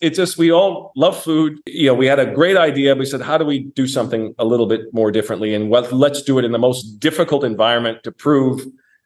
[0.00, 1.60] it's just we all love food.
[1.66, 2.94] You know, we had a great idea.
[2.94, 5.54] We said, how do we do something a little bit more differently?
[5.54, 8.64] And what, let's do it in the most difficult environment to prove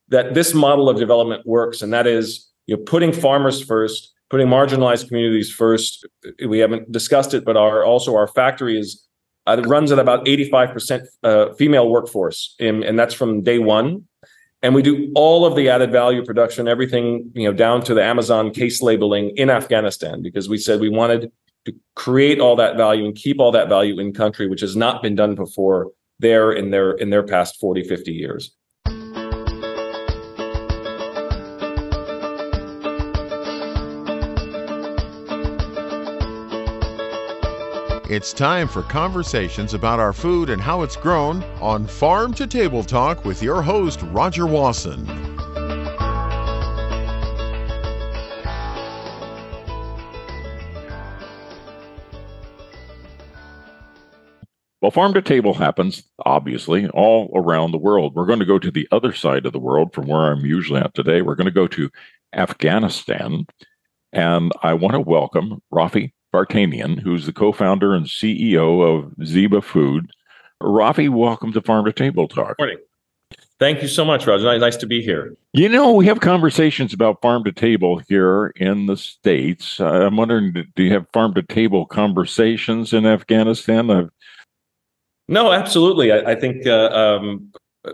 [0.09, 1.81] that this model of development works.
[1.83, 6.07] And that is, you know, putting farmers first, putting marginalized communities first.
[6.47, 9.07] We haven't discussed it, but our also our factory is
[9.47, 14.07] uh, runs at about 85% uh, female workforce, in, and that's from day one.
[14.63, 18.03] And we do all of the added value production, everything you know, down to the
[18.03, 21.33] Amazon case labeling in Afghanistan, because we said we wanted
[21.65, 25.03] to create all that value and keep all that value in country, which has not
[25.03, 25.91] been done before
[26.21, 28.55] there in their in their past 40, 50 years.
[38.13, 42.85] It's time for conversations about our food and how it's grown on Farm to Table
[42.85, 45.07] Talk with your host, Roger Wasson.
[54.83, 58.15] Well, farm to table happens, obviously, all around the world.
[58.15, 60.83] We're going to go to the other side of the world from where I'm usually
[60.83, 61.23] at today.
[61.23, 61.89] We're going to go to
[62.35, 63.47] Afghanistan.
[64.13, 70.11] And I want to welcome Raffi Vartanian, who's the co-founder and CEO of Ziba Food.
[70.63, 72.59] Raffi, welcome to Farm to Table Talk.
[72.59, 72.79] Morning.
[73.59, 74.59] Thank you so much, Roger.
[74.59, 75.37] Nice to be here.
[75.53, 79.79] You know, we have conversations about farm to table here in the States.
[79.79, 83.91] Uh, I'm wondering, do you have farm to table conversations in Afghanistan?
[83.91, 84.11] I've...
[85.29, 86.11] No, absolutely.
[86.11, 87.53] I, I think uh, um,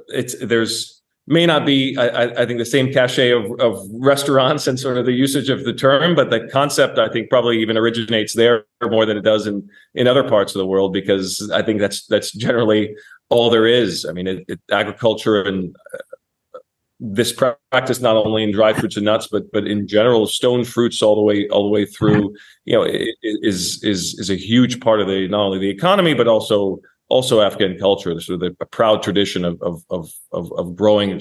[0.08, 0.97] it's there's
[1.28, 5.04] may not be, I, I, think, the same cachet of, of restaurants and sort of
[5.04, 9.04] the usage of the term, but the concept, I think, probably even originates there more
[9.04, 12.32] than it does in in other parts of the world, because I think that's that's
[12.32, 12.94] generally
[13.28, 14.06] all there is.
[14.06, 16.58] I mean, it, it, agriculture and uh,
[16.98, 21.02] this practice not only in dry fruits and nuts, but but in general, stone fruits
[21.02, 22.34] all the way all the way through,
[22.64, 22.84] you know,
[23.22, 27.41] is is is a huge part of the not only the economy but also also
[27.41, 31.20] Afghan culture, sort of the, a proud tradition of, of, of, of, of growing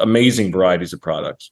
[0.00, 1.50] amazing varieties of products.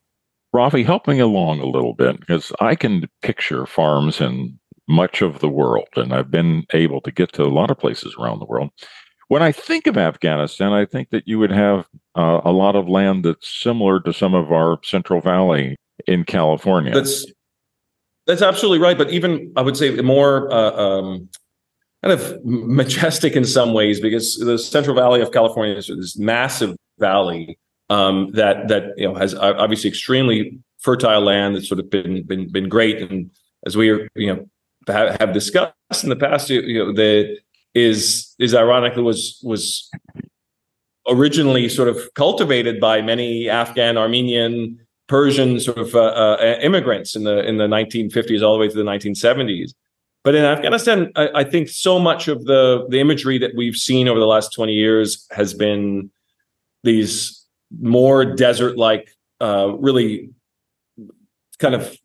[0.54, 5.40] Raffi, help me along a little bit because I can picture farms in much of
[5.40, 8.46] the world, and I've been able to get to a lot of places around the
[8.46, 8.70] world.
[9.28, 12.88] When I think of Afghanistan, I think that you would have uh, a lot of
[12.88, 15.76] land that's similar to some of our Central Valley
[16.06, 16.94] in California.
[16.94, 17.26] That's
[18.26, 21.28] that's absolutely right, but even I would say more uh, um,
[22.06, 26.76] kind of majestic in some ways because the Central Valley of California is this massive
[26.98, 27.58] valley
[27.90, 32.50] um, that that you know has obviously extremely fertile land that's sort of been been
[32.50, 32.98] been great.
[33.02, 33.30] And
[33.66, 34.46] as we are you know
[34.88, 37.38] have discussed in the past you know the
[37.74, 39.90] is is ironically was was
[41.08, 44.78] originally sort of cultivated by many Afghan Armenian
[45.08, 48.74] Persian sort of uh, uh, immigrants in the in the 1950s all the way to
[48.74, 49.72] the 1970s
[50.26, 54.08] but in Afghanistan, I, I, think so much of the the imagery that we've seen
[54.08, 56.10] over the last 20 years has been
[56.82, 57.46] these
[57.80, 59.08] more desert-like,
[59.40, 60.30] uh, really
[61.60, 61.96] kind of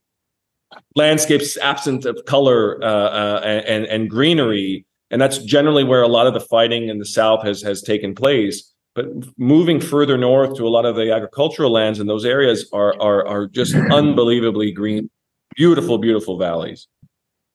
[0.95, 6.27] landscapes absent of color uh, uh, and and greenery, and that's generally where a lot
[6.27, 8.71] of the fighting in the south has has taken place.
[8.93, 9.07] But
[9.39, 13.25] moving further north to a lot of the agricultural lands in those areas are are
[13.25, 15.09] are just unbelievably green,
[15.55, 16.87] beautiful, beautiful valleys.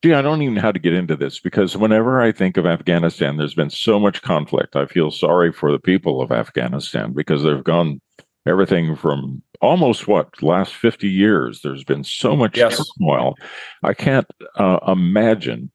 [0.07, 2.65] Gee, I don't even know how to get into this because whenever I think of
[2.65, 4.77] Afghanistan, there's been so much conflict.
[4.77, 7.99] I feel sorry for the people of Afghanistan because they've gone
[8.47, 11.59] everything from almost what last 50 years.
[11.61, 12.81] There's been so much yes.
[12.97, 13.35] turmoil.
[13.83, 14.25] I can't
[14.55, 15.71] uh, imagine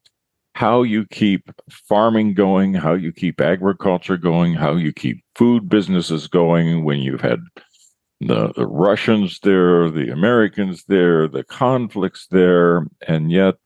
[0.54, 6.26] how you keep farming going, how you keep agriculture going, how you keep food businesses
[6.26, 7.41] going when you've had
[8.22, 13.56] the, the Russians there, the Americans there, the conflicts there, and yet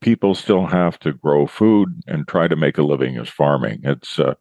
[0.00, 3.80] people still have to grow food and try to make a living as farming.
[3.84, 4.34] It's uh,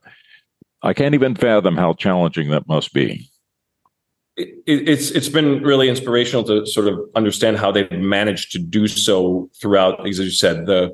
[0.82, 3.30] I can't even fathom how challenging that must be.
[4.38, 8.88] It, it's it's been really inspirational to sort of understand how they've managed to do
[8.88, 10.94] so throughout, as you said, the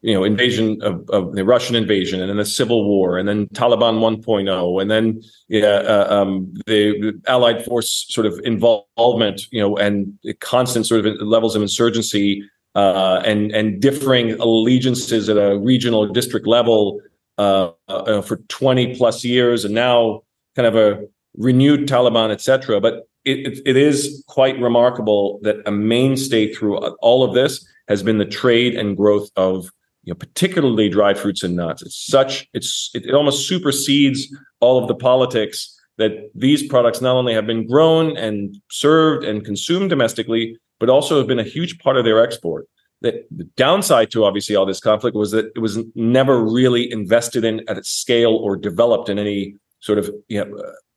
[0.00, 3.46] you know invasion of, of the Russian invasion, and then the civil war, and then
[3.48, 9.76] Taliban 1.0, and then yeah, uh, um, the Allied force sort of involvement, you know,
[9.76, 16.00] and constant sort of levels of insurgency uh, and and differing allegiances at a regional
[16.00, 17.00] or district level
[17.38, 20.22] uh, uh, for 20 plus years, and now
[20.56, 21.04] kind of a
[21.36, 22.80] renewed Taliban, etc.
[22.80, 28.18] But it, it, is quite remarkable that a mainstay through all of this has been
[28.18, 29.70] the trade and growth of
[30.04, 31.82] you know, particularly dried fruits and nuts.
[31.82, 37.16] It's such it's it, it almost supersedes all of the politics that these products not
[37.16, 41.78] only have been grown and served and consumed domestically, but also have been a huge
[41.78, 42.66] part of their export.
[43.02, 47.44] the, the downside to obviously all this conflict was that it was never really invested
[47.44, 50.50] in at scale or developed in any sort of you know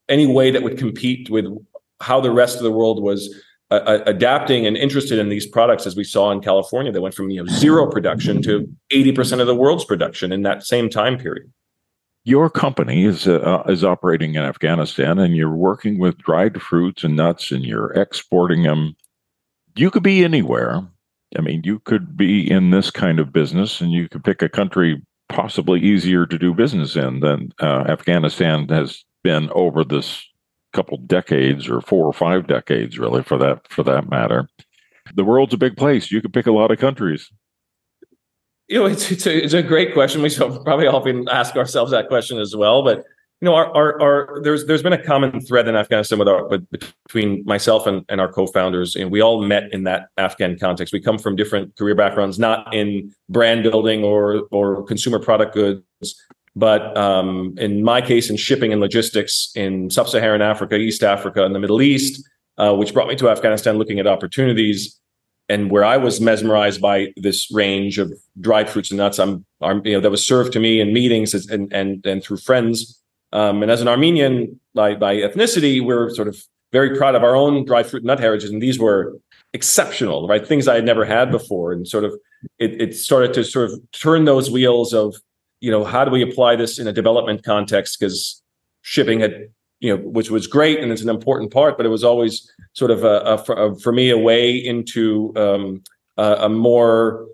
[0.09, 1.45] any way that would compete with
[2.01, 3.19] how the rest of the world was
[3.69, 7.29] uh, adapting and interested in these products as we saw in California that went from
[7.29, 11.51] you know zero production to 80% of the world's production in that same time period
[12.23, 17.15] your company is uh, is operating in Afghanistan and you're working with dried fruits and
[17.15, 18.95] nuts and you're exporting them
[19.75, 20.83] you could be anywhere
[21.37, 24.49] I mean, you could be in this kind of business and you could pick a
[24.49, 30.23] country possibly easier to do business in than uh, Afghanistan has been over this
[30.73, 34.47] couple decades or four or five decades, really, for that for that matter.
[35.13, 36.11] The world's a big place.
[36.11, 37.31] You could pick a lot of countries.
[38.67, 40.21] You know, it's it's a, it's a great question.
[40.21, 42.83] We probably often ask ourselves that question as well.
[42.83, 43.03] But
[43.41, 46.47] you know, our, our, our, there's there's been a common thread in Afghanistan with our
[46.47, 50.93] between myself and, and our co-founders, and we all met in that Afghan context.
[50.93, 55.83] We come from different career backgrounds, not in brand building or or consumer product goods,
[56.55, 61.53] but um, in my case, in shipping and logistics in sub-Saharan Africa, East Africa, and
[61.53, 62.25] the Middle East,
[62.57, 64.99] uh, which brought me to Afghanistan, looking at opportunities.
[65.47, 68.11] And where I was mesmerized by this range of
[68.41, 71.35] dried fruits and nuts, I'm, I'm you know, that was served to me in meetings
[71.35, 73.03] and and and through friends
[73.35, 76.41] um, and as an Armenian by, by ethnicity, we're sort of
[76.71, 78.49] very proud of our own dried fruit nut heritage.
[78.49, 79.17] And these were
[79.53, 80.45] exceptional, right?
[80.47, 81.73] Things I had never had before.
[81.73, 82.13] And sort of
[82.59, 85.15] it, it started to sort of turn those wheels of,
[85.59, 87.99] you know, how do we apply this in a development context?
[87.99, 88.41] Because
[88.83, 89.49] shipping had,
[89.81, 92.89] you know, which was great and it's an important part, but it was always sort
[92.89, 95.83] of a, a, a for me a way into um,
[96.15, 97.27] a, a more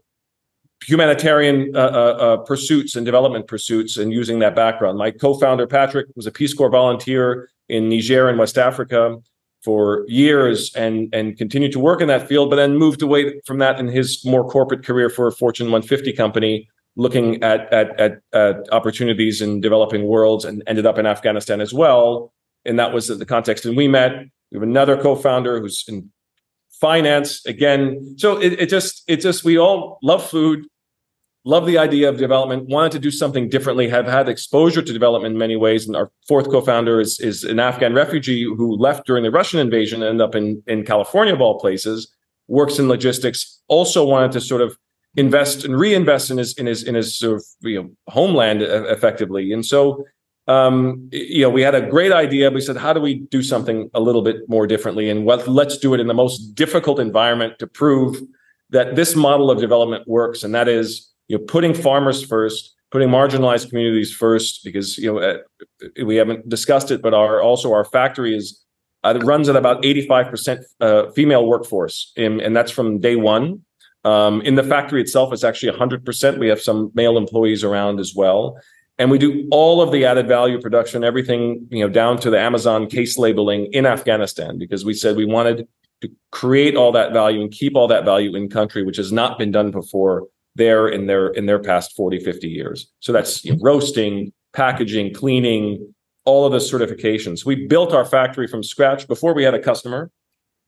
[0.85, 4.97] humanitarian uh, uh, uh, pursuits and development pursuits and using that background.
[4.97, 9.17] My co-founder Patrick was a Peace Corps volunteer in Niger and West Africa
[9.63, 13.59] for years and and continued to work in that field, but then moved away from
[13.59, 18.19] that in his more corporate career for a Fortune 150 company, looking at at, at,
[18.33, 22.33] at opportunities in developing worlds, and ended up in Afghanistan as well.
[22.65, 23.65] And that was the context.
[23.65, 24.13] And we met.
[24.51, 26.11] We have another co-founder who's in
[26.81, 28.15] finance again.
[28.17, 30.65] So it, it just it just we all love food
[31.43, 35.33] love the idea of development, wanted to do something differently, have had exposure to development
[35.33, 35.87] in many ways.
[35.87, 40.01] And our fourth co-founder is, is an Afghan refugee who left during the Russian invasion,
[40.01, 42.11] and ended up in, in California of all places,
[42.47, 44.77] works in logistics, also wanted to sort of
[45.15, 49.51] invest and reinvest in his in his in his sort of you know homeland effectively.
[49.51, 50.05] And so
[50.47, 52.49] um, you know, we had a great idea.
[52.49, 55.09] We said, how do we do something a little bit more differently?
[55.09, 58.21] And what, let's do it in the most difficult environment to prove
[58.71, 60.43] that this model of development works.
[60.43, 65.39] And that is you know putting farmers first putting marginalized communities first because you know
[66.05, 68.61] we haven't discussed it but our also our factory is
[69.03, 73.65] uh, runs at about 85% uh, female workforce in, and that's from day one.
[74.03, 78.13] Um, in the factory itself it's actually 100% we have some male employees around as
[78.15, 78.59] well.
[78.99, 82.39] And we do all of the added value production everything you know down to the
[82.39, 85.67] amazon case labeling in afghanistan because we said we wanted
[86.01, 89.39] to create all that value and keep all that value in country which has not
[89.39, 92.91] been done before there in their in their past 40 50 years.
[92.99, 95.93] So that's you know, roasting packaging cleaning
[96.25, 97.45] all of the certifications.
[97.45, 100.11] We built our factory from scratch before we had a customer.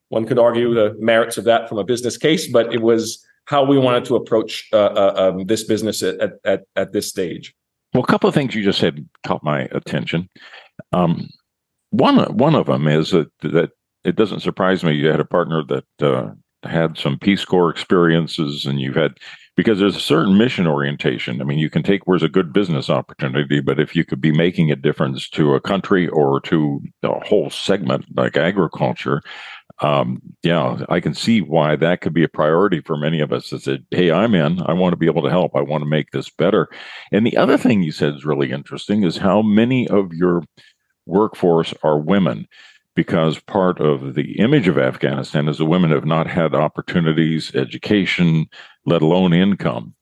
[0.09, 3.63] One could argue the merits of that from a business case but it was how
[3.63, 7.53] we wanted to approach uh, uh, um, this business at, at, at this stage.
[7.93, 10.29] Well a couple of things you just said caught my attention.
[10.93, 11.29] Um,
[11.91, 13.71] one one of them is that that
[14.03, 16.31] it doesn't surprise me you had a partner that uh,
[16.67, 19.17] had some Peace Corps experiences and you've had
[19.55, 21.41] because there's a certain mission orientation.
[21.41, 24.31] I mean, you can take where's a good business opportunity, but if you could be
[24.31, 29.21] making a difference to a country or to a whole segment like agriculture,
[29.81, 33.51] um, yeah, I can see why that could be a priority for many of us.
[33.51, 34.61] Is That hey, I'm in.
[34.65, 35.55] I want to be able to help.
[35.55, 36.69] I want to make this better.
[37.11, 40.43] And the other thing you said is really interesting is how many of your
[41.05, 42.47] workforce are women
[42.95, 48.47] because part of the image of Afghanistan is the women have not had opportunities, education,
[48.85, 49.93] let alone income.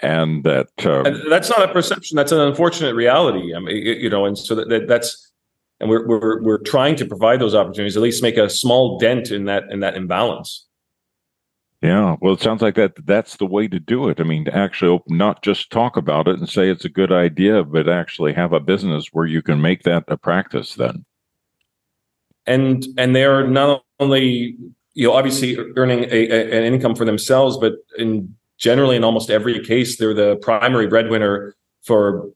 [0.00, 2.16] And that uh, and that's not a perception.
[2.16, 3.54] That's an unfortunate reality.
[3.54, 5.32] I mean, you know, and so that, that, that's
[5.80, 9.30] and we're we're we're trying to provide those opportunities, at least make a small dent
[9.30, 10.66] in that in that imbalance.
[11.80, 14.20] Yeah, well, it sounds like that that's the way to do it.
[14.20, 17.62] I mean, to actually not just talk about it and say it's a good idea,
[17.62, 21.06] but actually have a business where you can make that a practice then
[22.46, 24.56] and and they're not only
[24.94, 29.30] you know obviously earning a, a, an income for themselves, but in generally in almost
[29.30, 32.30] every case they're the primary breadwinner for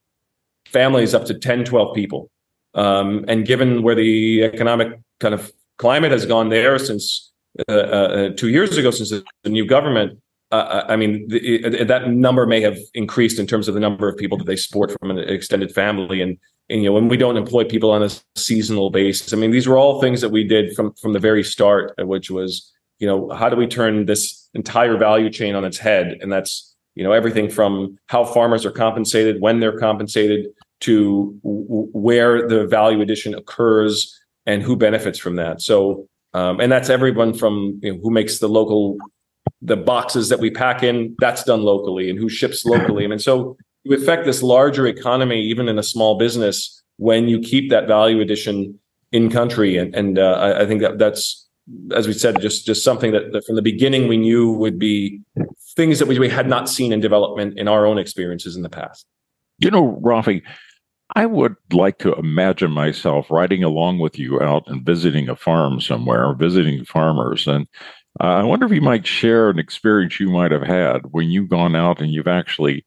[0.67, 2.31] families up to 10 12 people.
[2.75, 7.33] Um, and given where the economic kind of climate has gone there since
[7.69, 12.11] uh, uh, two years ago since the new government uh, I mean, the, it, that
[12.11, 15.11] number may have increased in terms of the number of people that they support from
[15.11, 16.37] an extended family, and,
[16.69, 19.33] and you know, when we don't employ people on a seasonal basis.
[19.33, 22.31] I mean, these were all things that we did from from the very start, which
[22.31, 26.33] was, you know, how do we turn this entire value chain on its head, and
[26.33, 30.47] that's you know everything from how farmers are compensated, when they're compensated,
[30.81, 35.61] to w- where the value addition occurs and who benefits from that.
[35.61, 38.97] So, um, and that's everyone from you know, who makes the local
[39.63, 43.05] the boxes that we pack in, that's done locally, and who ships locally.
[43.05, 47.41] I mean, so you affect this larger economy, even in a small business, when you
[47.41, 48.79] keep that value addition
[49.13, 49.77] in country.
[49.77, 51.49] And, and uh, I, I, think that that's,
[51.95, 55.21] as we said, just just something that, that, from the beginning we knew would be
[55.77, 58.69] things that we, we had not seen in development in our own experiences in the
[58.69, 59.07] past.
[59.59, 60.43] You know, Raffi,
[61.17, 65.81] I would like to imagine myself riding along with you out and visiting a farm
[65.81, 67.67] somewhere, visiting farmers, and
[68.19, 71.49] uh, I wonder if you might share an experience you might have had when you've
[71.49, 72.85] gone out and you've actually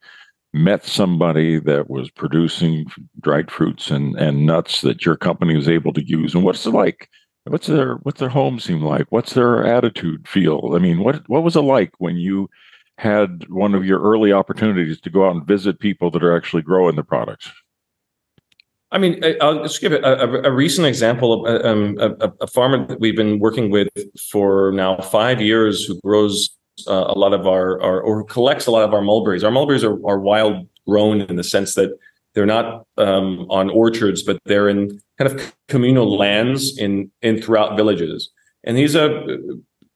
[0.53, 2.85] met somebody that was producing
[3.21, 6.35] dried fruits and, and nuts that your company was able to use.
[6.35, 7.09] And what's it like?
[7.45, 9.07] What's their what's their home seem like?
[9.09, 10.73] What's their attitude feel?
[10.75, 12.49] I mean, what what was it like when you
[12.97, 16.61] had one of your early opportunities to go out and visit people that are actually
[16.61, 17.51] growing the products?
[18.93, 22.85] I mean, I'll just give a, a, a recent example of um, a, a, farmer
[22.85, 23.89] that we've been working with
[24.31, 26.55] for now five years who grows
[26.87, 29.43] uh, a lot of our, our, or collects a lot of our mulberries.
[29.43, 31.97] Our mulberries are, are wild grown in the sense that
[32.35, 37.75] they're not um, on orchards, but they're in kind of communal lands in in throughout
[37.75, 38.29] villages.
[38.63, 39.25] And he's a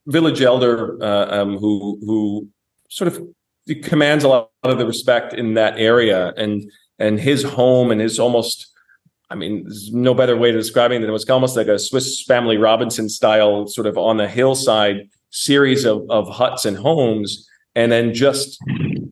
[0.06, 2.48] village elder uh, um, who who
[2.90, 3.22] sort of
[3.82, 8.18] commands a lot of the respect in that area, and and his home and his
[8.18, 8.72] almost
[9.30, 11.78] I mean, there's no better way to describe it than it was almost like a
[11.78, 17.46] Swiss Family Robinson style, sort of on the hillside series of, of huts and homes,
[17.74, 18.58] and then just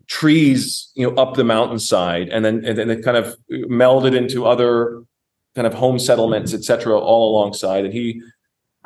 [0.06, 4.46] trees, you know, up the mountainside, and then and then it kind of melded into
[4.46, 5.02] other
[5.54, 7.84] kind of home settlements, et cetera, all alongside.
[7.84, 8.22] And he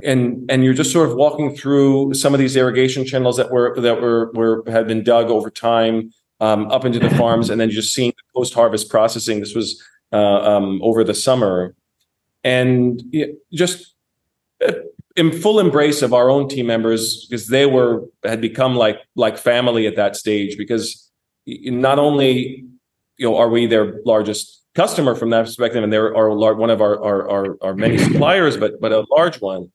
[0.02, 3.80] and and you're just sort of walking through some of these irrigation channels that were
[3.80, 7.70] that were were had been dug over time um, up into the farms, and then
[7.70, 9.38] just seeing the post harvest processing.
[9.38, 9.80] This was
[10.12, 11.74] um, over the summer,
[12.44, 13.02] and
[13.52, 13.94] just
[14.66, 14.72] uh,
[15.16, 19.38] in full embrace of our own team members because they were had become like like
[19.38, 20.56] family at that stage.
[20.56, 21.10] Because
[21.46, 22.64] not only
[23.16, 26.80] you know are we their largest customer from that perspective, and they're our one of
[26.80, 29.70] our, our our our many suppliers, but but a large one.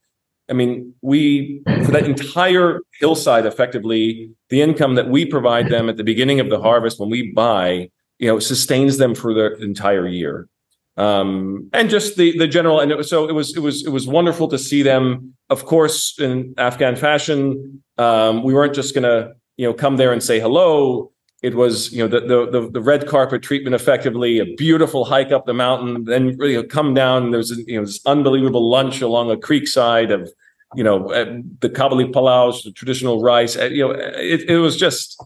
[0.50, 5.98] I mean, we for that entire hillside, effectively, the income that we provide them at
[5.98, 10.08] the beginning of the harvest when we buy you know sustains them for the entire
[10.08, 10.48] year.
[10.98, 13.90] Um, and just the the general and it was, so it was it was it
[13.90, 15.34] was wonderful to see them.
[15.50, 20.24] Of course in afghan fashion um, we weren't just gonna you know come there and
[20.24, 21.12] say hello.
[21.44, 25.46] It was you know the, the the, red carpet treatment effectively a beautiful hike up
[25.46, 27.32] the mountain then really come down.
[27.32, 30.32] There was you know this unbelievable lunch along a creek side of
[30.76, 31.08] you know
[31.60, 35.24] the kabuli palaus the traditional rice you know it, it was just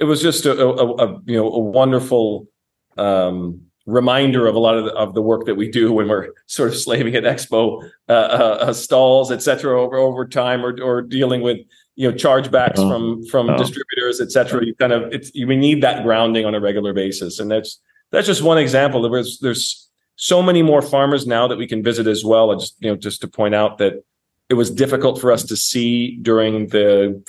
[0.00, 2.48] it was just a, a, a you know a wonderful
[2.96, 6.28] um, reminder of a lot of the, of the work that we do when we're
[6.46, 10.80] sort of slaving at expo uh, uh, uh stalls, et cetera, over over time, or
[10.82, 11.58] or dealing with
[11.96, 12.88] you know chargebacks oh.
[12.88, 13.56] from from oh.
[13.58, 14.64] distributors, et cetera.
[14.64, 17.78] You kind of it's you we need that grounding on a regular basis, and that's
[18.10, 19.08] that's just one example.
[19.08, 22.50] There's there's so many more farmers now that we can visit as well.
[22.50, 24.02] And just you know just to point out that
[24.48, 27.22] it was difficult for us to see during the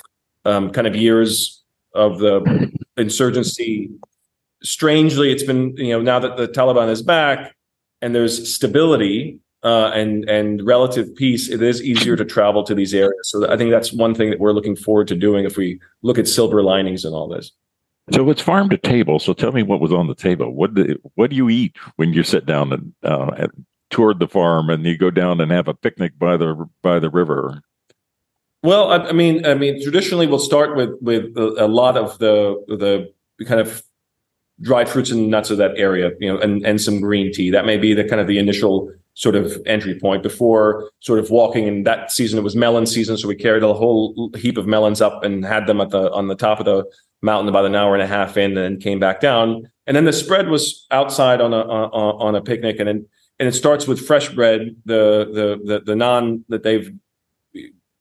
[0.44, 1.61] um, kind of years
[1.94, 3.90] of the insurgency.
[4.62, 7.54] Strangely, it's been you know now that the Taliban is back
[8.00, 12.94] and there's stability uh, and and relative peace, it is easier to travel to these
[12.94, 13.30] areas.
[13.30, 16.18] So I think that's one thing that we're looking forward to doing if we look
[16.18, 17.52] at silver linings and all this.
[18.10, 19.20] So it's farm to table.
[19.20, 20.52] So tell me what was on the table.
[20.52, 23.46] What do, what do you eat when you sit down and uh,
[23.90, 27.10] toward the farm and you go down and have a picnic by the by the
[27.10, 27.62] river?
[28.62, 32.18] Well, I, I, mean, I mean, traditionally we'll start with with a, a, lot of
[32.18, 33.12] the the
[33.44, 33.82] kind of
[34.60, 37.50] dried fruits and nuts of that area, you know, and and some green tea.
[37.50, 41.30] That may be the kind of the initial sort of entry point before sort of
[41.30, 41.66] walking.
[41.66, 45.00] In that season, it was melon season, so we carried a whole heap of melons
[45.00, 46.84] up and had them at the on the top of the
[47.20, 49.68] mountain about an hour and a half in, and then came back down.
[49.88, 52.96] And then the spread was outside on a on, on a picnic, and it,
[53.40, 56.92] and it starts with fresh bread, the the the, the that they've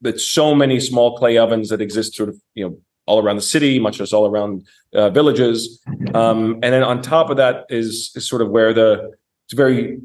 [0.02, 3.42] that so many small clay ovens that exist sort of you know all around the
[3.42, 5.82] city, much less all around uh, villages.
[6.14, 9.12] Um, and then on top of that is, is sort of where the
[9.46, 10.00] it's very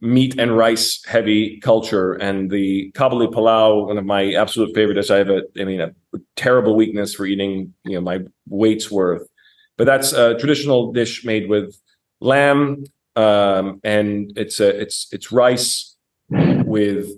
[0.00, 5.10] meat and rice heavy culture and the kabuli palau, one of my absolute favorites.
[5.10, 5.92] I have a, I mean, a
[6.36, 9.28] terrible weakness for eating, you know, my weight's worth.
[9.76, 11.78] But that's a traditional dish made with
[12.20, 12.84] lamb,
[13.16, 15.96] um, and it's a it's it's rice
[16.28, 17.08] with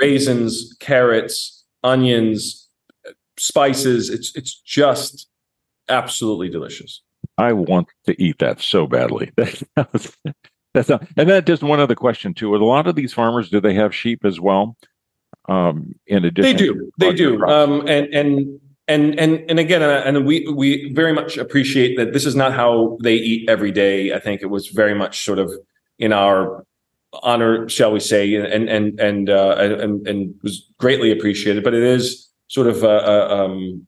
[0.00, 1.55] raisins, carrots,
[1.86, 2.68] onions,
[3.38, 4.10] spices.
[4.10, 5.28] It's it's just
[5.88, 7.02] absolutely delicious.
[7.38, 9.32] I want to eat that so badly.
[10.74, 12.50] That's not, and that just one other question too.
[12.50, 14.76] With a lot of these farmers, do they have sheep as well?
[15.48, 20.02] Um, in addition, they do, they do, um, and and and and and again, uh,
[20.04, 24.12] and we we very much appreciate that this is not how they eat every day.
[24.12, 25.50] I think it was very much sort of
[25.98, 26.66] in our
[27.22, 31.64] honor, shall we say, and and and uh, and and was greatly appreciated.
[31.64, 33.86] But it is sort of uh, uh, um,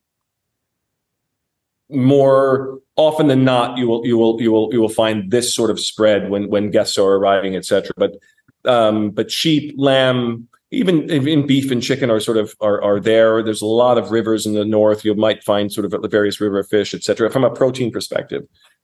[1.90, 5.70] more often than not, you will you will you will you will find this sort
[5.70, 7.90] of spread when when guests are arriving, etc.
[7.97, 8.16] But
[8.64, 13.42] um, but sheep, lamb, even in beef and chicken are sort of are, are there.
[13.42, 15.04] There's a lot of rivers in the north.
[15.04, 17.30] You might find sort of various river fish, etc.
[17.30, 18.42] From a protein perspective,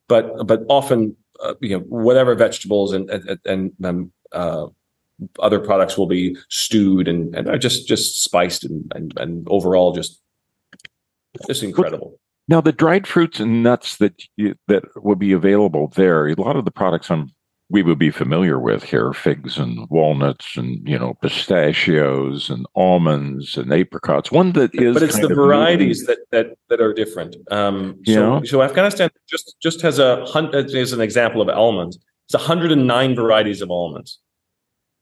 [0.09, 4.67] but but often uh, you know whatever vegetables and and, and um, uh,
[5.39, 10.21] other products will be stewed and and just just spiced and and, and overall just
[11.47, 12.19] just incredible.
[12.47, 16.57] Now, the dried fruits and nuts that you, that would be available there, a lot
[16.57, 17.33] of the products I'm
[17.71, 23.57] we would be familiar with here figs and walnuts and you know pistachios and almonds
[23.57, 24.31] and apricots.
[24.31, 27.37] One that is but it's the varieties that that that are different.
[27.51, 30.25] Um so, so afghanistan just just has a
[30.55, 34.21] as an example of almonds it's 109 varieties of almonds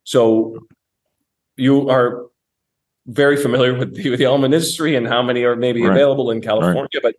[0.03, 0.57] so
[1.55, 2.25] you are
[3.07, 5.91] very familiar with the, with the almond industry and how many are maybe right.
[5.91, 7.03] available in california right.
[7.03, 7.15] but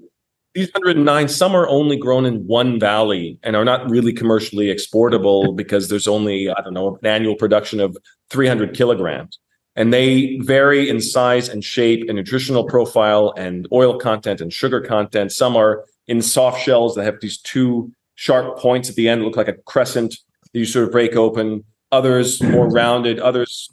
[0.55, 5.53] these 109 some are only grown in one valley and are not really commercially exportable
[5.57, 7.97] because there's only i don't know an annual production of
[8.31, 9.38] 300 kilograms
[9.76, 14.81] and they vary in size and shape and nutritional profile and oil content and sugar
[14.81, 19.23] content some are in soft shells that have these two sharp points at the end
[19.23, 20.17] look like a crescent
[20.53, 23.73] that you sort of break open others more rounded others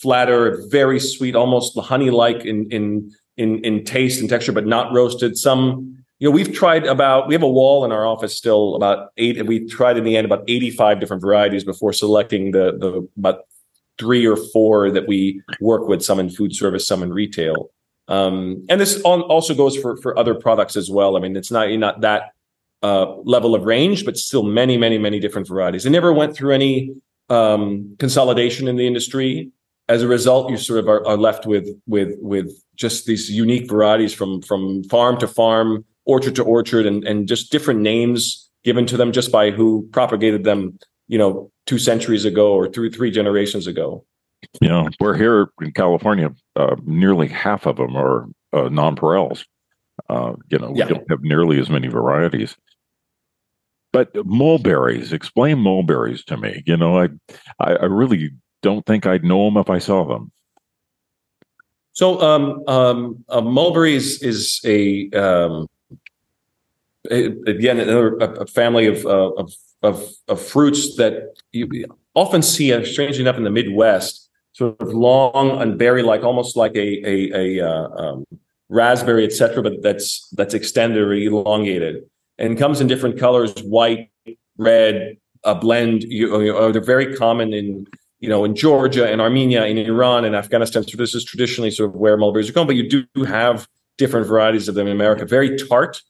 [0.00, 4.92] flatter very sweet almost honey like in in in in taste and texture but not
[4.92, 8.76] roasted some you know, we've tried about, we have a wall in our office still
[8.76, 13.08] about eight, we tried in the end about 85 different varieties before selecting the, the
[13.16, 13.46] about
[13.98, 17.70] three or four that we work with, some in food service, some in retail.
[18.08, 21.16] Um, and this on, also goes for, for other products as well.
[21.16, 22.34] I mean, it's not, not that
[22.82, 25.86] uh, level of range, but still many, many, many different varieties.
[25.86, 26.94] It never went through any
[27.30, 29.50] um, consolidation in the industry.
[29.88, 33.68] As a result, you sort of are, are left with with with just these unique
[33.68, 38.86] varieties from from farm to farm, orchard to orchard and, and just different names given
[38.86, 43.10] to them just by who propagated them, you know, two centuries ago or three, three
[43.10, 44.04] generations ago.
[44.60, 49.44] Know, we're here in California, uh, nearly half of them are uh, nonpareils.
[50.08, 50.86] Uh, you know, yeah.
[50.86, 52.56] we don't have nearly as many varieties.
[53.92, 56.62] But mulberries, explain mulberries to me.
[56.66, 57.08] You know, I,
[57.58, 58.30] I, I really
[58.62, 60.30] don't think I'd know them if I saw them.
[61.92, 65.66] So, um, um, uh, mulberries is a um,
[67.10, 72.84] again another a, family of, uh, of of of fruits that you often see, uh,
[72.84, 77.68] strangely enough, in the Midwest, sort of long and berry-like, almost like a a, a
[77.68, 78.24] uh, um,
[78.68, 79.62] raspberry, etc.
[79.62, 82.08] But that's that's extended or elongated,
[82.40, 84.10] and comes in different colors: white,
[84.58, 86.02] red, a blend.
[86.02, 87.86] You, you know, they're very common in
[88.18, 90.82] you know in Georgia and Armenia, in Iran and Afghanistan.
[90.82, 94.26] So this is traditionally sort of where mulberries are going, but you do have different
[94.26, 95.24] varieties of them in America.
[95.24, 96.02] Very tart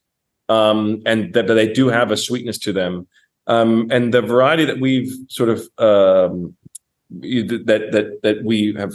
[0.51, 3.07] um, and that, they do have a sweetness to them.
[3.47, 6.57] Um, and the variety that we've sort of um,
[7.11, 8.93] that that that we have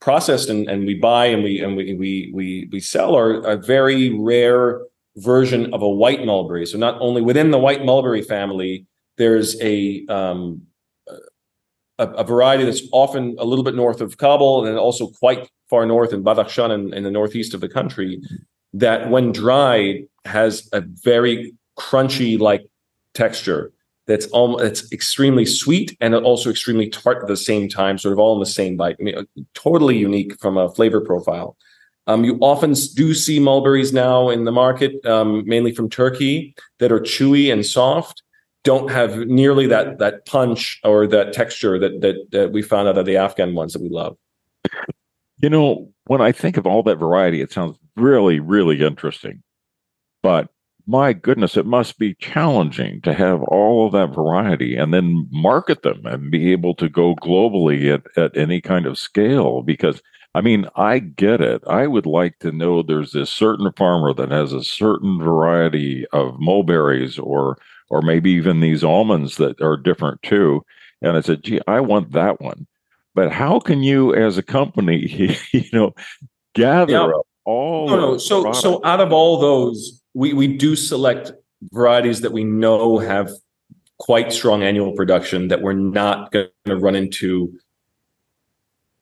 [0.00, 3.56] processed and, and we buy and we and we we we, we sell are a
[3.56, 4.80] very rare
[5.18, 6.66] version of a white mulberry.
[6.66, 10.62] So not only within the white mulberry family, there's a um,
[11.98, 15.84] a, a, variety that's often a little bit north of Kabul and also quite far
[15.84, 18.20] north in Badakhshan and in the northeast of the country
[18.72, 22.66] that when dried has a very crunchy like
[23.14, 23.72] texture
[24.06, 28.18] that's almost it's extremely sweet and also extremely tart at the same time, sort of
[28.18, 28.96] all in the same bite.
[28.98, 31.56] I mean, uh, totally unique from a flavor profile.
[32.08, 36.90] Um, you often do see mulberries now in the market, um, mainly from Turkey, that
[36.90, 38.22] are chewy and soft.
[38.64, 42.98] Don't have nearly that that punch or that texture that that, that we found out
[42.98, 44.16] of the Afghan ones that we love.
[45.40, 49.42] You know, when I think of all that variety, it sounds really, really interesting.
[50.22, 50.48] But
[50.86, 55.82] my goodness, it must be challenging to have all of that variety and then market
[55.82, 60.02] them and be able to go globally at, at any kind of scale because
[60.34, 61.62] I mean, I get it.
[61.66, 66.38] I would like to know there's this certain farmer that has a certain variety of
[66.38, 67.58] mulberries or
[67.90, 70.64] or maybe even these almonds that are different too.
[71.00, 72.66] And I said, gee, I want that one.
[73.14, 75.94] But how can you as a company, you know,
[76.54, 77.04] gather yeah.
[77.04, 78.18] up all no, no.
[78.18, 78.62] so products?
[78.62, 81.32] so out of all those, we, we do select
[81.72, 83.30] varieties that we know have
[83.98, 87.52] quite strong annual production that we're not going to run into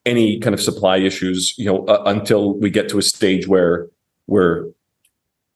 [0.07, 3.89] any kind of supply issues, you know, uh, until we get to a stage where
[4.27, 4.71] we're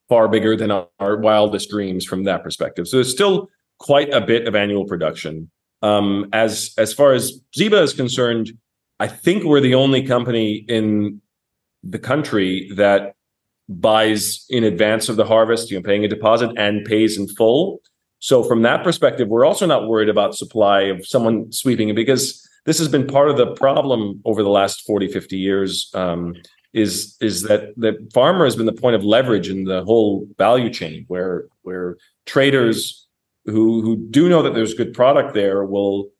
[0.08, 2.88] far bigger than our, our, wildest dreams from that perspective.
[2.88, 5.50] So there's still quite a bit of annual production.
[5.82, 8.52] Um, as as far as Ziba is concerned,
[8.98, 11.22] I think we're the only company in
[11.82, 13.14] the country that
[13.68, 17.80] buys in advance of the harvest, you know, paying a deposit and pays in full.
[18.18, 22.46] So from that perspective, we're also not worried about supply of someone sweeping it because
[22.66, 25.90] this has been part of the problem over the last 40, 50 years.
[25.94, 26.35] Um,
[26.73, 30.70] is is that the farmer has been the point of leverage in the whole value
[30.70, 31.96] chain where where
[32.27, 33.09] traders
[33.44, 36.11] who who do know that there's good product there will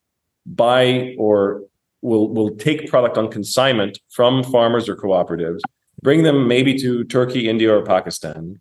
[0.45, 1.63] buy or
[2.01, 5.61] will will take product on consignment from farmers or cooperatives
[6.01, 8.59] bring them maybe to Turkey, India, or Pakistan,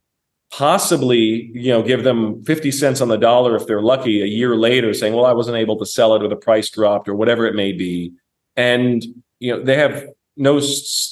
[0.51, 4.57] possibly you know give them 50 cents on the dollar if they're lucky a year
[4.57, 7.47] later saying well i wasn't able to sell it or the price dropped or whatever
[7.47, 8.13] it may be.
[8.57, 9.03] And
[9.39, 10.61] you know they have no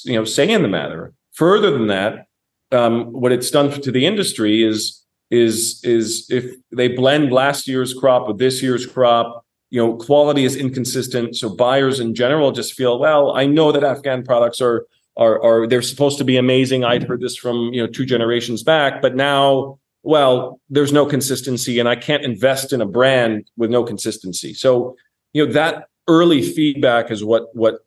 [0.03, 1.13] you know say in the matter.
[1.33, 2.27] Further than that
[2.71, 7.93] um, what it's done to the industry is is is if they blend last year's
[7.93, 11.35] crop with this year's crop you know quality is inconsistent.
[11.35, 14.85] So buyers in general just feel well i know that afghan products are
[15.17, 16.83] are are they're supposed to be amazing.
[16.83, 21.79] I'd heard this from you know two generations back, but now, well, there's no consistency,
[21.79, 24.53] and I can't invest in a brand with no consistency.
[24.53, 24.95] So,
[25.33, 27.79] you know, that early feedback is what what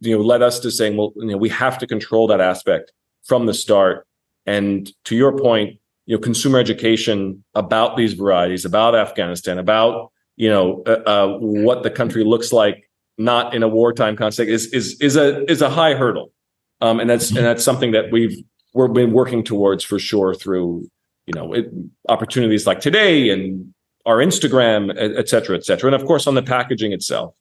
[0.00, 2.92] you know led us to saying, well, you know, we have to control that aspect
[3.24, 4.06] from the start.
[4.46, 10.48] And to your point, you know, consumer education about these varieties, about Afghanistan, about you
[10.48, 12.88] know uh, uh, what the country looks like,
[13.18, 16.32] not in a wartime context, is is is a is a high hurdle
[16.80, 18.36] um, and that's and that's something that we've
[18.74, 20.88] we've been working towards for sure through
[21.26, 21.70] you know it,
[22.08, 23.72] opportunities like today and
[24.06, 27.34] our Instagram, et cetera, et cetera, and of course on the packaging itself.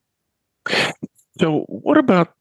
[1.40, 2.34] So, what about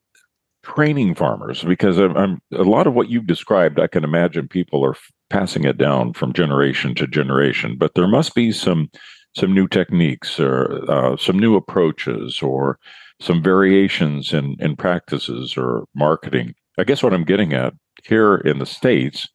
[0.65, 1.63] training farmers?
[1.63, 4.97] Because I'm, I'm a lot of what you've described, I can imagine people are
[5.31, 8.91] passing it down from generation to generation, but there must be some
[9.37, 12.79] some new techniques or uh, some new approaches or
[13.21, 18.59] some variations in in practices or marketing I guess what I'm getting at here in
[18.59, 19.29] the States,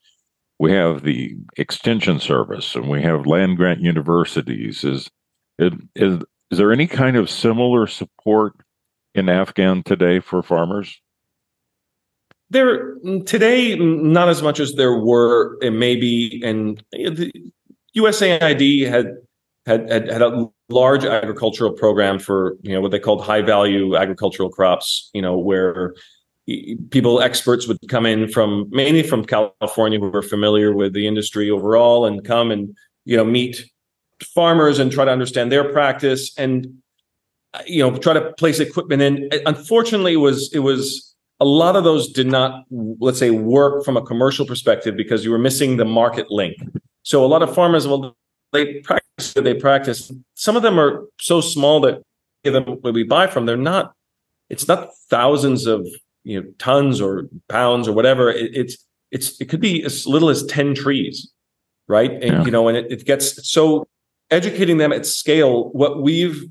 [0.59, 4.83] we have the extension service and we have land grant universities.
[4.83, 5.09] Is,
[5.57, 8.53] is, is there any kind of similar support
[9.15, 11.01] in Afghan today for farmers?
[12.49, 17.31] There today, not as much as there were, and maybe, and the
[17.95, 19.07] USAID had
[19.65, 23.95] had, had had a large agricultural program for you know what they called high value
[23.95, 25.09] agricultural crops.
[25.13, 25.93] You know where
[26.89, 31.49] people experts would come in from mainly from California who were familiar with the industry
[31.49, 33.65] overall and come and you know meet
[34.23, 36.81] farmers and try to understand their practice and
[37.65, 39.29] you know try to place equipment in.
[39.45, 42.65] Unfortunately it was it was a lot of those did not
[42.99, 46.55] let's say work from a commercial perspective because you were missing the market link.
[47.03, 48.15] So a lot of farmers well
[48.53, 50.11] they practice they practice.
[50.35, 52.01] Some of them are so small that
[52.43, 53.93] them when we buy from they're not
[54.49, 55.87] it's not thousands of
[56.23, 58.77] you know tons or pounds or whatever it, it's
[59.11, 61.31] it's it could be as little as 10 trees
[61.91, 62.11] right?
[62.11, 62.45] And yeah.
[62.45, 63.87] you know and it, it gets so
[64.31, 66.49] educating them at scale what we've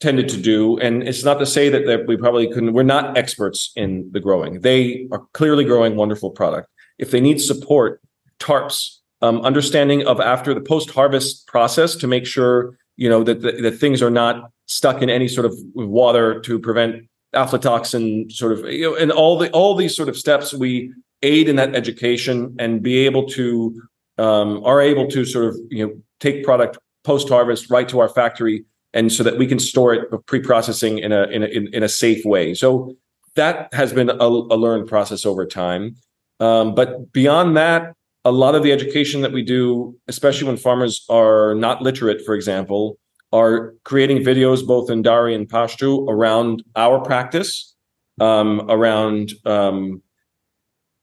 [0.00, 3.16] tended to do and it's not to say that, that we probably couldn't we're not
[3.16, 4.60] experts in the growing.
[4.60, 6.68] They are clearly growing wonderful product.
[6.98, 8.00] If they need support
[8.38, 13.40] tarps um, understanding of after the post harvest process to make sure you know that,
[13.42, 18.52] that that things are not stuck in any sort of water to prevent aflatoxin sort
[18.52, 21.74] of you know and all the all these sort of steps we aid in that
[21.74, 23.80] education and be able to
[24.18, 28.08] um, are able to sort of you know take product post harvest right to our
[28.08, 31.82] factory and so that we can store it pre-processing in a in a in, in
[31.82, 32.54] a safe way.
[32.54, 32.96] So
[33.36, 35.94] that has been a, a learned process over time.
[36.40, 41.04] Um, but beyond that a lot of the education that we do especially when farmers
[41.08, 42.98] are not literate for example
[43.32, 47.74] are creating videos both in Dari and Pashto around our practice,
[48.20, 50.02] um, around um,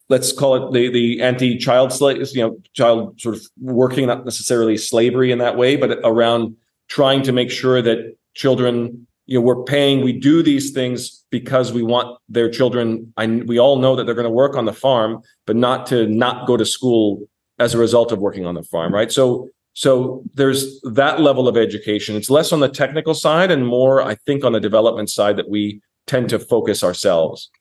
[0.10, 4.78] let's call it the the anti-child slave, you know, child sort of working, not necessarily
[4.78, 6.56] slavery in that way, but around
[6.88, 11.74] trying to make sure that children you know we're paying we do these things because
[11.74, 13.14] we want their children.
[13.18, 16.08] I, we all know that they're going to work on the farm but not to
[16.08, 17.28] not go to school
[17.60, 19.12] as a result of working on the farm right?
[19.12, 22.16] So so there's that level of education.
[22.16, 25.50] It's less on the technical side and more i think on the development side that
[25.50, 27.52] we tend to focus ourselves.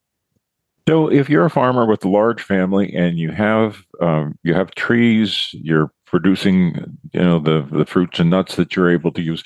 [0.89, 4.75] So if you're a farmer with a large family and you have um, you have
[4.75, 9.43] trees you're producing you know the the fruits and nuts that you're able to use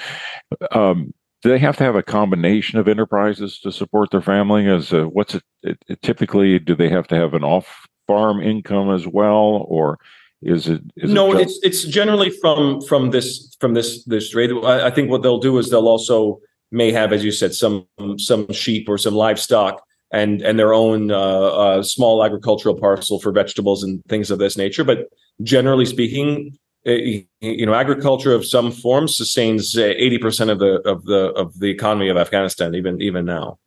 [0.70, 4.68] um, do they have to have a combination of enterprises to support their family?
[4.68, 8.40] As a, what's it, it, it, typically do they have to have an off farm
[8.40, 9.98] income as well or
[10.42, 14.30] is it is no it just- it's it's generally from from this from this this
[14.30, 14.50] trade.
[14.64, 17.86] I, I think what they'll do is they'll also may have as you said some
[18.16, 23.32] some sheep or some livestock and and their own uh, uh, small agricultural parcel for
[23.32, 24.84] vegetables and things of this nature.
[24.84, 25.08] But
[25.42, 31.04] generally speaking eh, you know agriculture of some form sustains uh, 80% of the of
[31.04, 33.58] the of the economy of afghanistan even even now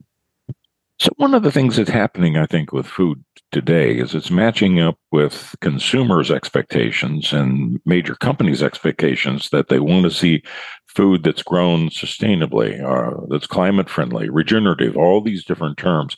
[1.04, 4.80] So one of the things that's happening, I think, with food today is it's matching
[4.80, 10.44] up with consumers' expectations and major companies' expectations that they want to see
[10.88, 16.16] food that's grown sustainably, uh, that's climate friendly, regenerative, all these different terms.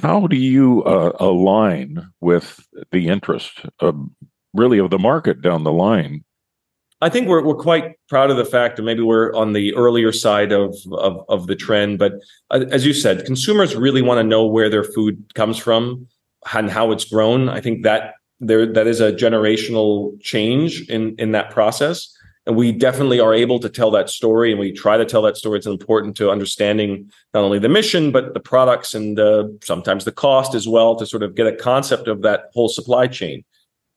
[0.00, 3.96] How do you uh, align with the interest of
[4.54, 6.22] really of the market down the line?
[7.02, 10.12] I think we're we're quite proud of the fact that maybe we're on the earlier
[10.12, 11.98] side of of, of the trend.
[11.98, 12.12] But
[12.50, 16.06] uh, as you said, consumers really want to know where their food comes from
[16.54, 17.48] and how it's grown.
[17.48, 22.70] I think that there that is a generational change in in that process, and we
[22.70, 25.58] definitely are able to tell that story, and we try to tell that story.
[25.58, 30.12] It's important to understanding not only the mission but the products and uh, sometimes the
[30.12, 33.42] cost as well to sort of get a concept of that whole supply chain.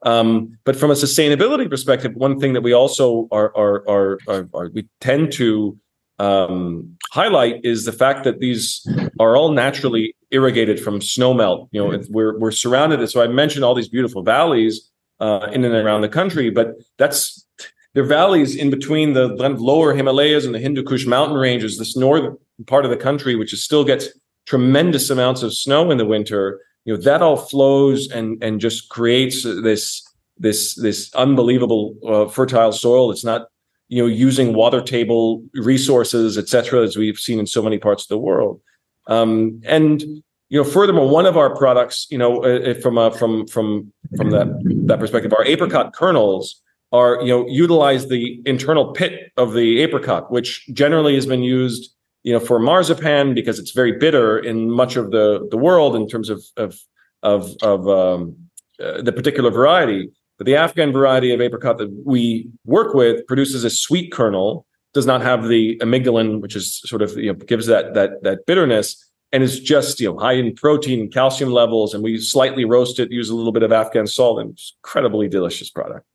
[0.06, 4.50] Um, but from a sustainability perspective, one thing that we also are, are, are, are,
[4.54, 5.78] are we tend to
[6.20, 8.88] um, highlight is the fact that these
[9.20, 11.68] are all naturally irrigated from snowmelt.
[11.72, 13.06] You know, we're we're surrounded.
[13.10, 14.90] So I mentioned all these beautiful valleys
[15.20, 17.46] uh, in and around the country, but that's
[17.94, 21.78] they're valleys in between the lower Himalayas and the Hindu Kush mountain ranges.
[21.78, 22.38] This northern
[22.68, 24.08] part of the country, which is still gets
[24.46, 28.90] tremendous amounts of snow in the winter, you know that all flows and and just
[28.90, 30.04] creates this
[30.38, 33.12] this this unbelievable uh, fertile soil.
[33.12, 33.48] It's not
[33.90, 38.04] you know using water table resources et cetera as we've seen in so many parts
[38.04, 38.62] of the world.
[39.08, 40.02] Um, and
[40.50, 44.30] you know furthermore one of our products you know uh, from uh, from from from
[44.32, 44.48] that
[44.86, 50.32] that perspective our apricot kernels are you know utilize the internal pit of the apricot
[50.32, 51.95] which generally has been used
[52.26, 56.10] you know for marzipan because it's very bitter in much of the the world in
[56.10, 56.78] terms of of
[57.24, 58.36] of, of um,
[58.84, 63.64] uh, the particular variety but the afghan variety of apricot that we work with produces
[63.64, 67.68] a sweet kernel does not have the amygdalin which is sort of you know gives
[67.68, 68.88] that that that bitterness
[69.32, 73.00] and is just you know high in protein and calcium levels and we slightly roast
[73.00, 76.06] it use a little bit of afghan salt and it's incredibly delicious product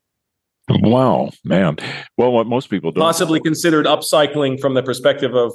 [0.82, 1.78] Wow, man.
[2.16, 5.52] Well, what most people don't possibly considered upcycling from the perspective of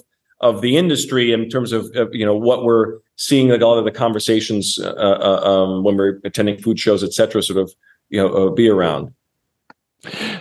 [0.49, 3.77] of the industry in terms of, of you know what we're seeing like a lot
[3.77, 7.67] of the conversations uh, uh, um, when we're attending food shows et cetera sort of
[8.09, 9.13] you know uh, be around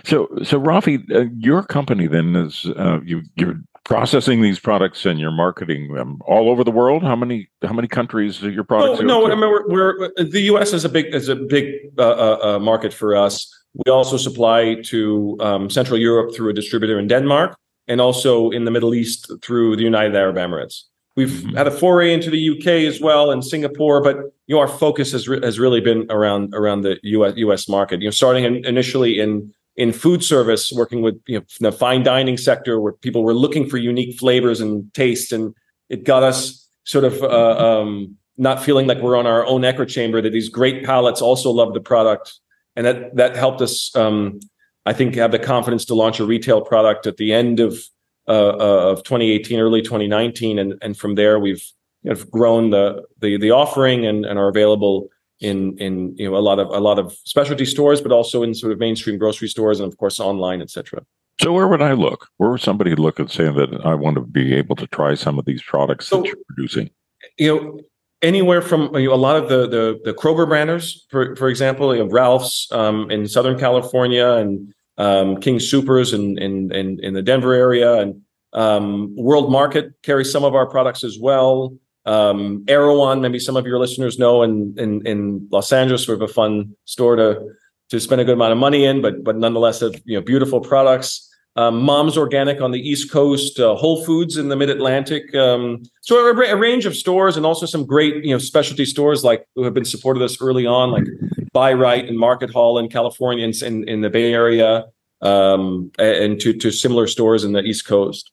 [0.03, 5.19] So, so Raffi, uh, your company then is uh, you you're processing these products and
[5.19, 7.03] you're marketing them all over the world.
[7.03, 9.01] How many how many countries are your products?
[9.01, 9.31] no, no?
[9.31, 10.73] I mean, we're, we're the U.S.
[10.73, 11.65] is a big is a big
[11.97, 13.51] uh, uh, uh, market for us.
[13.85, 17.57] We also supply to um, Central Europe through a distributor in Denmark,
[17.87, 20.83] and also in the Middle East through the United Arab Emirates.
[21.15, 21.55] We've Mhm.
[21.55, 24.17] had a foray into the UK as well and Singapore, but
[24.47, 28.01] you know our focus has re- has really been around around the US US market.
[28.01, 32.03] You know, starting in, initially in in food service, working with you know the fine
[32.03, 35.53] dining sector, where people were looking for unique flavors and tastes, and
[35.89, 39.85] it got us sort of uh, um, not feeling like we're on our own echo
[39.85, 40.21] chamber.
[40.21, 42.33] That these great palates also love the product,
[42.75, 43.95] and that that helped us.
[43.95, 44.39] Um,
[44.85, 47.79] I think have the confidence to launch a retail product at the end of
[48.27, 51.63] uh, of 2018, early 2019, and and from there we've
[52.03, 56.37] you know, grown the the the offering and and are available in in you know
[56.37, 59.47] a lot of a lot of specialty stores, but also in sort of mainstream grocery
[59.47, 61.03] stores and of course online, etc.
[61.41, 62.29] So, where would I look?
[62.37, 65.37] Where would somebody look and say that I want to be able to try some
[65.37, 66.91] of these products So- that you're producing?
[67.37, 67.79] You know,
[68.21, 71.93] anywhere from you know, a lot of the the the Kroger branders, for for example,
[71.95, 77.13] you know, Ralph's um, in Southern California and um, King Supers in, in in in
[77.13, 78.21] the Denver area, and
[78.53, 81.75] um, World Market carries some of our products as well.
[82.05, 86.21] Um, Erewhon, maybe some of your listeners know, in in in Los Angeles, we have
[86.21, 87.41] a fun store to
[87.89, 91.29] to spend a good amount of money in, but but nonetheless, you know beautiful products.
[91.57, 95.33] Um, Mom's Organic on the East Coast, uh, Whole Foods in the Mid Atlantic.
[95.33, 99.23] Um, so a, a, range of stores, and also some great you know specialty stores
[99.23, 101.05] like who have been supported us early on, like
[101.53, 104.85] Bi-Rite and Market Hall in California and in, in the Bay Area,
[105.21, 108.31] um, and to to similar stores in the East Coast.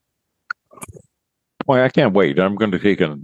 [1.66, 2.40] Boy, I can't wait.
[2.40, 3.16] I'm going to take a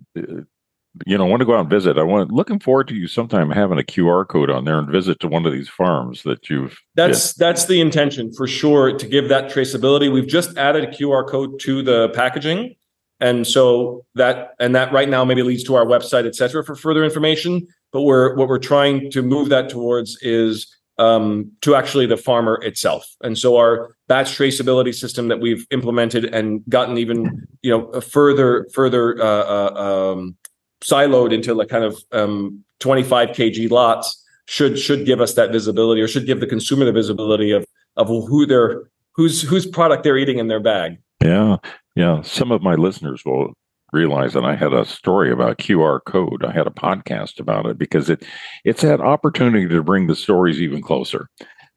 [1.07, 1.99] you know, want to go out and visit.
[1.99, 5.21] I want looking forward to you sometime having a QR code on there and visit
[5.21, 6.79] to one of these farms that you've.
[6.95, 10.13] That's that's the intention for sure to give that traceability.
[10.13, 12.75] We've just added a QR code to the packaging,
[13.21, 16.75] and so that and that right now maybe leads to our website, et cetera, for
[16.75, 17.67] further information.
[17.93, 20.67] But we're what we're trying to move that towards is
[20.99, 23.07] um, to actually the farmer itself.
[23.23, 28.67] And so our batch traceability system that we've implemented and gotten even you know further
[28.75, 30.37] further uh, uh, um,
[30.81, 36.01] siloed into like kind of um, 25 kg lots should should give us that visibility
[36.01, 40.17] or should give the consumer the visibility of of who they're whose whose product they're
[40.17, 40.99] eating in their bag.
[41.23, 41.57] Yeah,
[41.97, 42.23] yeah.
[42.23, 43.53] Some of my listeners will
[43.93, 46.45] realize that I had a story about QR code.
[46.45, 48.25] I had a podcast about it because it
[48.65, 51.29] it's that opportunity to bring the stories even closer.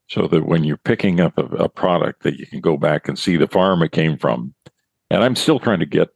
[0.08, 3.18] So that when you're picking up a, a product that you can go back and
[3.18, 4.54] see the farm it came from.
[5.10, 6.10] And I'm still trying to get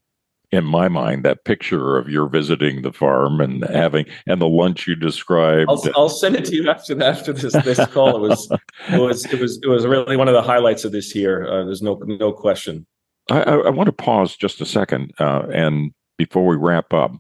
[0.56, 4.88] in my mind that picture of your visiting the farm and having and the lunch
[4.88, 5.70] you described.
[5.70, 8.16] I'll, I'll send it to you after after this this call.
[8.16, 8.52] It was
[8.90, 11.46] it was it was it was really one of the highlights of this year.
[11.48, 12.86] Uh, there's no no question.
[13.30, 17.12] I, I, want to pause just a second uh, and before we wrap up.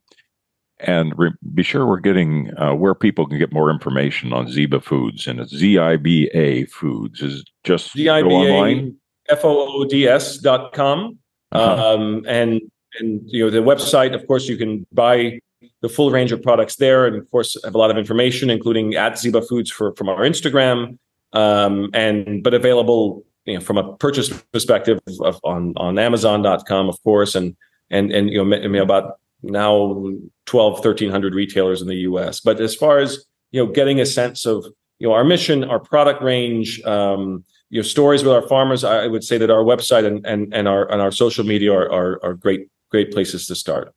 [0.80, 4.82] And re- be sure we're getting uh, where people can get more information on Ziba
[4.82, 8.98] Foods, and it's ZIBA Foods is just Z-I-B-A online.
[9.30, 11.18] F O O D S dot com.
[11.54, 11.94] Uh-huh.
[11.94, 12.62] Um, and
[13.00, 15.40] and you know the website of course you can buy
[15.82, 18.96] the full range of products there and of course have a lot of information including
[18.96, 20.98] at ziba foods for from our instagram
[21.34, 27.02] um, and but available you know from a purchase perspective of, on on amazon.com of
[27.04, 27.56] course and
[27.90, 30.04] and and you know, about now
[30.46, 34.46] 12 1300 retailers in the us but as far as you know getting a sense
[34.46, 34.66] of
[35.00, 39.08] you know our mission our product range um, you know stories with our farmers i
[39.08, 42.20] would say that our website and and, and our and our social media are, are,
[42.24, 43.94] are great great places to start.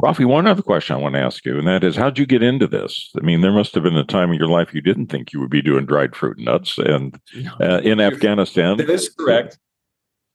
[0.00, 2.42] Raffi, one other question I want to ask you, and that is, how'd you get
[2.42, 3.10] into this?
[3.18, 5.40] I mean, there must have been a time in your life you didn't think you
[5.40, 7.20] would be doing dried fruit and nuts, and
[7.60, 8.78] uh, in Afghanistan.
[8.78, 9.58] That is correct.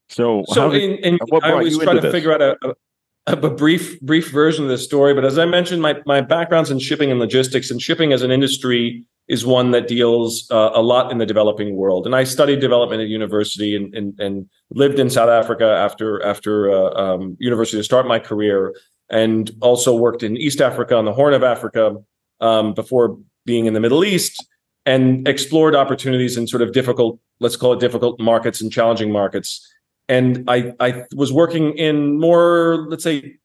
[0.10, 2.12] So, so did, in, in, I always try to this?
[2.12, 2.58] figure out a,
[3.26, 5.16] a, a, brief brief version of the story.
[5.16, 8.30] But as I mentioned, my my background's in shipping and logistics, and shipping as an
[8.30, 12.06] industry is one that deals uh, a lot in the developing world.
[12.06, 16.72] And I studied development at university and, and, and lived in South Africa after after
[16.72, 18.76] uh, um, university to start my career,
[19.10, 21.96] and also worked in East Africa on the Horn of Africa
[22.40, 24.46] um, before being in the Middle East,
[24.86, 29.68] and explored opportunities in sort of difficult, let's call it difficult markets and challenging markets.
[30.08, 33.38] And I I was working in more, let's say,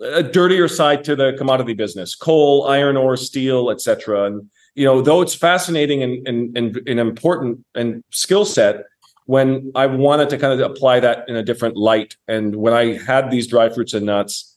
[0.00, 4.24] a dirtier side to the commodity business, coal, iron ore, steel, etc.
[4.24, 8.84] And you know, though it's fascinating and and and, and important and skill set,
[9.26, 12.98] when I wanted to kind of apply that in a different light, and when I
[12.98, 14.56] had these dry fruits and nuts,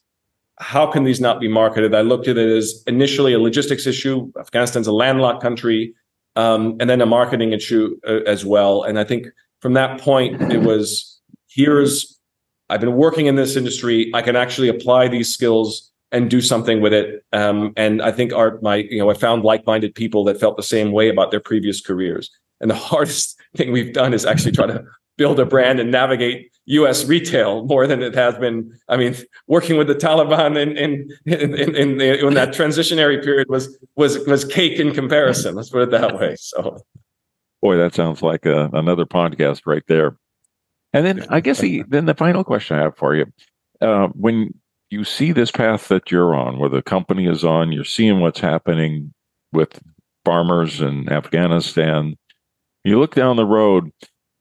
[0.59, 1.93] how can these not be marketed?
[1.93, 4.31] I looked at it as initially a logistics issue.
[4.39, 5.93] Afghanistan's a landlocked country,
[6.35, 8.83] um, and then a marketing issue uh, as well.
[8.83, 9.27] And I think
[9.61, 12.19] from that point, it was here's
[12.69, 14.09] I've been working in this industry.
[14.15, 17.25] I can actually apply these skills and do something with it.
[17.33, 20.63] Um, and I think our my you know I found like-minded people that felt the
[20.63, 22.29] same way about their previous careers.
[22.61, 24.85] And the hardest thing we've done is actually try to
[25.17, 27.05] build a brand and navigate U.S.
[27.05, 28.71] retail more than it has been.
[28.87, 29.15] I mean,
[29.47, 34.19] working with the Taliban in in in, in, in, in that transitionary period was was
[34.27, 35.55] was cake in comparison.
[35.55, 36.35] Let's put it that way.
[36.37, 36.79] So,
[37.61, 40.15] boy, that sounds like a, another podcast right there.
[40.93, 43.25] And then I guess the then the final question I have for you,
[43.81, 44.53] uh, when
[44.93, 48.39] you see this path that you're on, where the company is on, you're seeing what's
[48.39, 49.11] happening
[49.51, 49.81] with
[50.23, 52.15] farmers in Afghanistan.
[52.83, 53.91] You look down the road,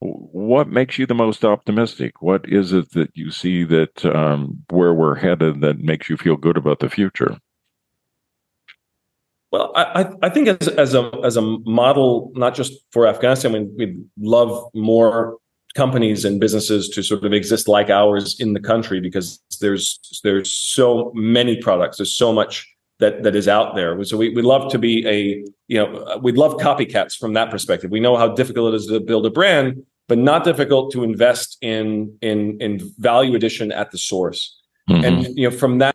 [0.01, 2.21] what makes you the most optimistic?
[2.21, 6.37] What is it that you see that um, where we're headed that makes you feel
[6.37, 7.38] good about the future?
[9.51, 13.87] Well, I, I think as, as a as a model, not just for Afghanistan, we,
[13.87, 15.37] we'd love more
[15.75, 20.52] companies and businesses to sort of exist like ours in the country because there's there's
[20.52, 22.68] so many products there's so much
[22.98, 24.02] that that is out there.
[24.04, 27.90] So we, we love to be a you know we'd love copycats from that perspective.
[27.90, 31.58] We know how difficult it is to build a brand but not difficult to invest
[31.60, 34.58] in in in value addition at the source.
[34.90, 35.04] Mm-hmm.
[35.04, 35.94] and you know from that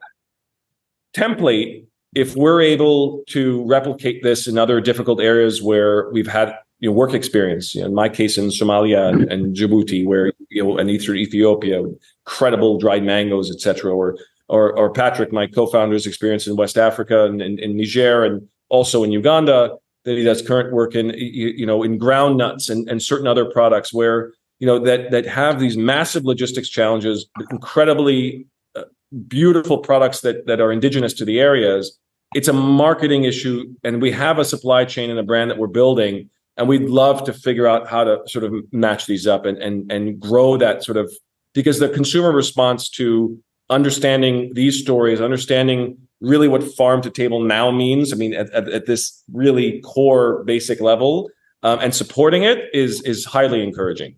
[1.13, 6.89] template if we're able to replicate this in other difficult areas where we've had you
[6.89, 7.73] know, work experience.
[7.73, 11.15] You know, in my case, in Somalia and, and Djibouti, where you know, and through
[11.15, 11.83] Ethiopia,
[12.25, 13.93] incredible dried mangoes, etc.
[13.93, 14.17] Or,
[14.47, 19.03] or or Patrick, my co-founder's experience in West Africa and in, in Niger, and also
[19.03, 19.75] in Uganda.
[20.05, 23.27] That he does current work in you, you know in ground nuts and, and certain
[23.27, 28.83] other products where you know that that have these massive logistics challenges, incredibly uh,
[29.27, 31.97] beautiful products that that are indigenous to the areas.
[32.35, 35.67] It's a marketing issue, and we have a supply chain and a brand that we're
[35.67, 39.57] building and we'd love to figure out how to sort of match these up and
[39.57, 41.11] and and grow that sort of
[41.53, 43.37] because the consumer response to
[43.69, 48.67] understanding these stories understanding really what farm to table now means i mean at, at,
[48.69, 51.29] at this really core basic level
[51.63, 54.15] um, and supporting it is is highly encouraging.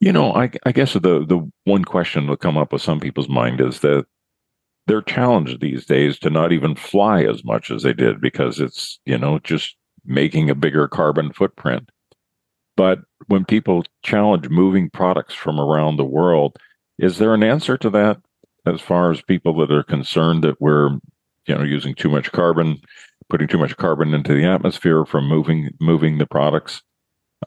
[0.00, 3.28] You know I, I guess the the one question that come up with some people's
[3.28, 4.06] mind is that
[4.86, 8.98] they're challenged these days to not even fly as much as they did because it's
[9.04, 11.90] you know just making a bigger carbon footprint.
[12.76, 16.56] But when people challenge moving products from around the world,
[16.98, 18.20] is there an answer to that
[18.66, 20.90] as far as people that are concerned that we're,
[21.46, 22.80] you know, using too much carbon,
[23.28, 26.82] putting too much carbon into the atmosphere from moving moving the products?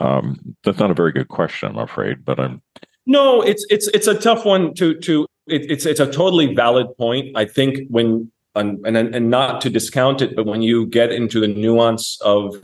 [0.01, 2.61] Um, that's not a very good question, I'm afraid, but I'm
[3.05, 6.87] no, it's it's it's a tough one to to it, it's it's a totally valid
[6.97, 7.35] point.
[7.35, 11.39] I think when and, and and not to discount it, but when you get into
[11.39, 12.63] the nuance of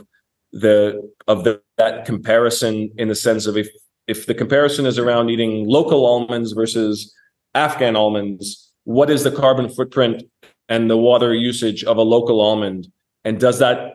[0.52, 3.68] the of the, that comparison in the sense of if
[4.06, 7.14] if the comparison is around eating local almonds versus
[7.54, 10.22] Afghan almonds, what is the carbon footprint
[10.68, 12.88] and the water usage of a local almond,
[13.24, 13.94] and does that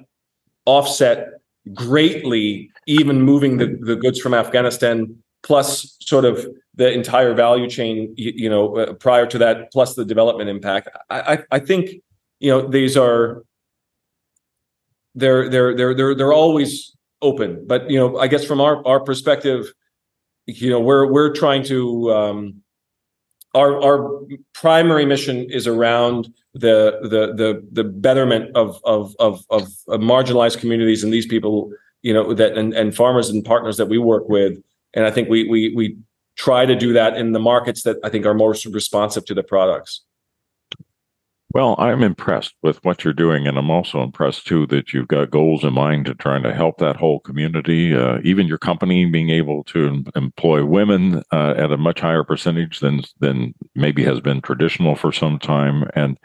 [0.66, 1.28] offset
[1.74, 8.14] greatly even moving the, the goods from Afghanistan plus sort of the entire value chain,
[8.18, 10.90] you, you know, uh, prior to that, plus the development impact.
[11.10, 12.02] I, I, I think,
[12.40, 13.44] you know, these are
[15.14, 19.00] they're they're they're they're they're always open, but you know, I guess from our our
[19.00, 19.72] perspective,
[20.48, 22.62] you know, we're we're trying to um,
[23.54, 24.20] our our
[24.54, 31.04] primary mission is around the the the the betterment of of of of, marginalized communities
[31.04, 31.72] and these people,
[32.02, 34.58] you know, that and and farmers and partners that we work with
[34.96, 35.98] and I think we we we
[36.38, 39.44] try to do that in the markets that I think are more responsive to the
[39.44, 40.02] products.
[41.54, 45.32] Well, I'm impressed with what you're doing, and I'm also impressed too that you've got
[45.32, 47.96] goals in mind to trying to help that whole community.
[47.96, 52.82] Uh, even your company being able to employ women uh, at a much higher percentage
[52.82, 56.18] than than maybe has been traditional for some time, and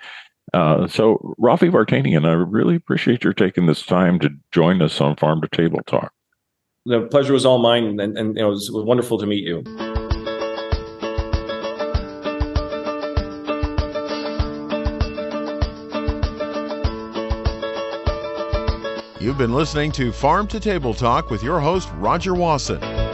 [0.52, 5.14] uh, so Raffi Vartanian, I really appreciate your taking this time to join us on
[5.14, 6.12] Farm to Table Talk
[6.86, 9.26] the pleasure was all mine, and, and you know, it was, it was wonderful to
[9.26, 9.62] meet you.
[19.20, 23.09] You've been listening to Farm to Table Talk with your host, Rodger Wasson.